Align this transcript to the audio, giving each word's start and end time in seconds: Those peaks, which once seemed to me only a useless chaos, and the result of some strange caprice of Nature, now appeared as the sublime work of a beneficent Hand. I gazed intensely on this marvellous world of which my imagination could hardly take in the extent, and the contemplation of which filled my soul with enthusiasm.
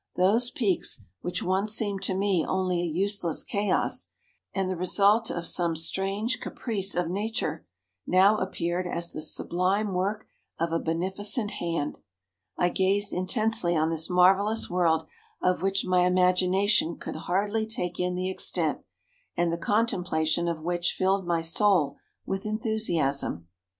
Those 0.15 0.49
peaks, 0.49 1.03
which 1.21 1.43
once 1.43 1.73
seemed 1.73 2.01
to 2.05 2.15
me 2.17 2.43
only 2.43 2.81
a 2.81 2.85
useless 2.91 3.43
chaos, 3.43 4.07
and 4.51 4.67
the 4.67 4.75
result 4.75 5.29
of 5.29 5.45
some 5.45 5.75
strange 5.75 6.39
caprice 6.39 6.95
of 6.95 7.07
Nature, 7.07 7.67
now 8.07 8.37
appeared 8.37 8.87
as 8.87 9.11
the 9.11 9.21
sublime 9.21 9.93
work 9.93 10.25
of 10.57 10.71
a 10.73 10.79
beneficent 10.79 11.51
Hand. 11.51 11.99
I 12.57 12.69
gazed 12.69 13.13
intensely 13.13 13.75
on 13.77 13.91
this 13.91 14.09
marvellous 14.09 14.71
world 14.71 15.05
of 15.39 15.61
which 15.61 15.85
my 15.85 16.07
imagination 16.07 16.97
could 16.97 17.17
hardly 17.27 17.67
take 17.67 17.99
in 17.99 18.15
the 18.15 18.27
extent, 18.27 18.79
and 19.37 19.53
the 19.53 19.57
contemplation 19.59 20.47
of 20.47 20.63
which 20.63 20.93
filled 20.93 21.27
my 21.27 21.41
soul 21.41 21.97
with 22.25 22.43
enthusiasm. 22.47 23.47